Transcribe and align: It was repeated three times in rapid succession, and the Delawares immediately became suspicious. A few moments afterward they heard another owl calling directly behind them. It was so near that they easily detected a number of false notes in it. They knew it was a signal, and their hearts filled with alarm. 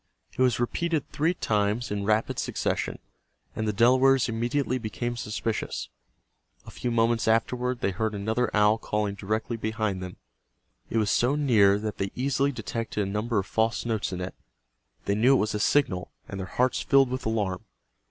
It 0.35 0.39
was 0.41 0.59
repeated 0.59 1.07
three 1.11 1.35
times 1.35 1.91
in 1.91 2.05
rapid 2.05 2.39
succession, 2.39 2.97
and 3.55 3.67
the 3.67 3.71
Delawares 3.71 4.27
immediately 4.27 4.79
became 4.79 5.15
suspicious. 5.15 5.89
A 6.65 6.71
few 6.71 6.89
moments 6.89 7.27
afterward 7.27 7.81
they 7.81 7.91
heard 7.91 8.15
another 8.15 8.49
owl 8.51 8.79
calling 8.79 9.13
directly 9.13 9.57
behind 9.57 10.01
them. 10.01 10.15
It 10.89 10.97
was 10.97 11.11
so 11.11 11.35
near 11.35 11.77
that 11.77 11.99
they 11.99 12.11
easily 12.15 12.51
detected 12.51 13.07
a 13.07 13.11
number 13.11 13.37
of 13.37 13.45
false 13.45 13.85
notes 13.85 14.11
in 14.11 14.21
it. 14.21 14.33
They 15.05 15.13
knew 15.13 15.33
it 15.35 15.39
was 15.45 15.53
a 15.53 15.59
signal, 15.59 16.11
and 16.27 16.39
their 16.39 16.47
hearts 16.47 16.81
filled 16.81 17.11
with 17.11 17.27
alarm. 17.27 17.63